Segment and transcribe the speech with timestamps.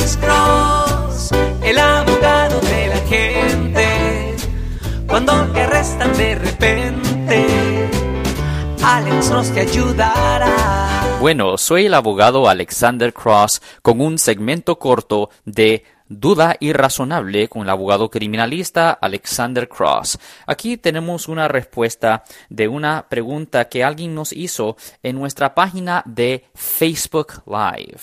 [0.00, 1.30] Cross,
[1.62, 4.36] el abogado de la gente.
[5.06, 7.46] Cuando te arrestan de repente,
[8.82, 11.18] Alex Cross ayudará.
[11.20, 17.70] Bueno, soy el abogado Alexander Cross con un segmento corto de Duda irrazonable con el
[17.70, 20.18] abogado criminalista Alexander Cross.
[20.44, 26.46] Aquí tenemos una respuesta de una pregunta que alguien nos hizo en nuestra página de
[26.52, 28.00] Facebook Live.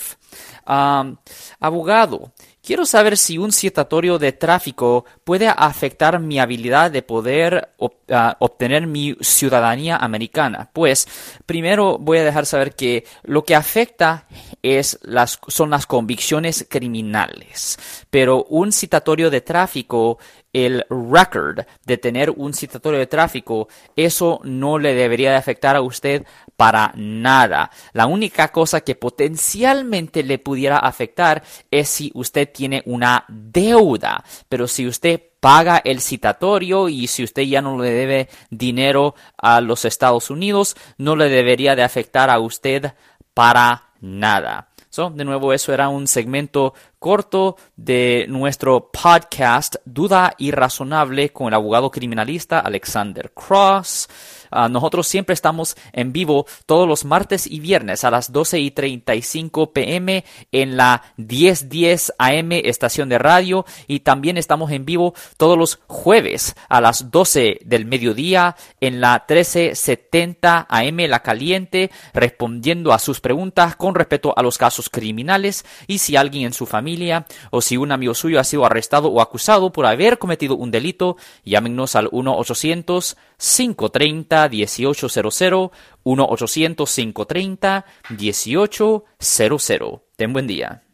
[0.66, 2.32] Abogado,
[2.62, 7.70] quiero saber si un citatorio de tráfico puede afectar mi habilidad de poder
[8.12, 10.70] ah, obtener mi ciudadanía americana.
[10.74, 11.08] Pues
[11.46, 14.28] primero voy a dejar saber que lo que afecta
[14.62, 17.80] es las, son las convicciones criminales.
[18.10, 20.20] Pero un citatorio de tráfico,
[20.66, 25.82] el record de tener un citatorio de tráfico, eso no le debería de afectar a
[25.82, 26.26] usted
[26.56, 27.70] para nada.
[27.94, 34.24] La única cosa que potencialmente le pudiera afectar es si usted tiene una deuda.
[34.50, 39.62] Pero si usted paga el citatorio y si usted ya no le debe dinero a
[39.62, 42.94] los Estados Unidos, no le debería de afectar a usted
[43.34, 44.70] para nada.
[44.96, 51.92] De nuevo, eso era un segmento corto de nuestro podcast Duda Irrazonable con el abogado
[51.92, 54.08] criminalista Alexander Cross.
[54.52, 58.72] Ah, nosotros siempre estamos en vivo todos los martes y viernes a las 12 y
[58.72, 65.58] 35 pm en la 1010 AM estación de radio y también estamos en vivo todos
[65.58, 73.00] los jueves a las 12 del mediodía en la 1370 AM La Caliente respondiendo a
[73.00, 77.62] sus preguntas con respecto a los casos criminales y si alguien en su familia o
[77.62, 81.96] si un amigo suyo ha sido arrestado o acusado por haber cometido un delito, llámenos
[81.96, 85.72] al 1 800 530 1800
[86.04, 90.02] 1 800 530 1800.
[90.16, 90.87] Ten buen día.